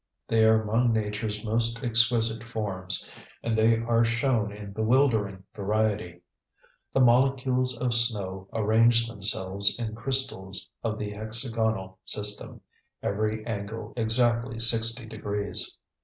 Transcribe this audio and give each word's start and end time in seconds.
They 0.27 0.45
are 0.47 0.59
among 0.59 0.93
Nature's 0.93 1.45
most 1.45 1.83
exquisite 1.83 2.43
forms, 2.43 3.07
and 3.43 3.55
they 3.55 3.77
are 3.77 4.03
shown 4.03 4.51
in 4.51 4.73
bewildering 4.73 5.43
variety. 5.53 6.23
The 6.91 7.01
molecules 7.01 7.77
of 7.77 7.93
snow 7.93 8.47
arrange 8.51 9.07
themselves 9.07 9.77
in 9.77 9.93
crystals 9.93 10.67
of 10.83 10.97
the 10.97 11.11
hexagonal 11.11 11.99
system, 12.03 12.61
every 13.03 13.45
angle 13.45 13.93
exactly 13.95 14.57
sixty 14.57 15.05
degrees. 15.05 15.77